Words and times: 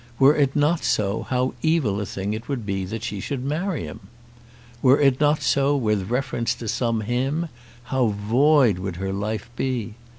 Were 0.17 0.35
it 0.35 0.55
not 0.55 0.83
so 0.83 1.27
how 1.29 1.53
evil 1.61 2.01
a 2.01 2.07
thing 2.07 2.33
it 2.33 2.49
would 2.49 2.65
be 2.65 2.85
that 2.85 3.03
she 3.03 3.19
should 3.19 3.43
marry 3.45 3.83
him! 3.83 3.99
Were 4.81 4.99
it 4.99 5.19
not 5.19 5.43
so 5.43 5.75
with 5.75 6.09
reference 6.09 6.55
to 6.55 6.67
some 6.67 7.01
"him", 7.01 7.49
how 7.83 8.07
void 8.07 8.79
would 8.79 8.95
her 8.95 9.13
life 9.13 9.51
be! 9.55 9.93